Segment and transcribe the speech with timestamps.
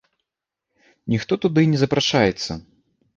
[1.13, 2.51] Ніхто туды не запрашаецца.